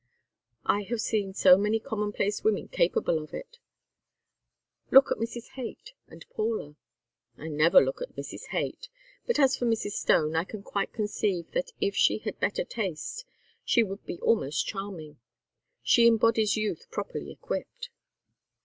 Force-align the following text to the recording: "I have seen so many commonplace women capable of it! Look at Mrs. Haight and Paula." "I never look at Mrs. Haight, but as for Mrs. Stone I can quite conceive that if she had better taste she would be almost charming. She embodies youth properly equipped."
"I 0.65 0.81
have 0.89 0.99
seen 0.99 1.35
so 1.35 1.55
many 1.59 1.79
commonplace 1.79 2.43
women 2.43 2.69
capable 2.69 3.19
of 3.23 3.35
it! 3.35 3.59
Look 4.89 5.11
at 5.11 5.19
Mrs. 5.19 5.49
Haight 5.49 5.93
and 6.07 6.25
Paula." 6.31 6.75
"I 7.37 7.49
never 7.49 7.79
look 7.79 8.01
at 8.01 8.15
Mrs. 8.15 8.47
Haight, 8.47 8.89
but 9.27 9.37
as 9.37 9.55
for 9.55 9.67
Mrs. 9.67 9.91
Stone 9.91 10.35
I 10.35 10.43
can 10.43 10.63
quite 10.63 10.91
conceive 10.91 11.51
that 11.51 11.73
if 11.79 11.95
she 11.95 12.17
had 12.17 12.39
better 12.39 12.63
taste 12.63 13.25
she 13.63 13.83
would 13.83 14.03
be 14.07 14.17
almost 14.21 14.65
charming. 14.65 15.19
She 15.83 16.07
embodies 16.07 16.57
youth 16.57 16.89
properly 16.89 17.29
equipped." 17.31 17.91